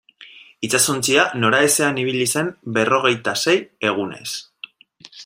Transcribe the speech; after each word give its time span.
Itsasontzia 0.67 1.25
noraezean 1.43 2.01
ibili 2.05 2.25
zen 2.37 2.51
berrogeita 2.79 3.37
sei 3.45 3.57
egunez. 3.91 4.29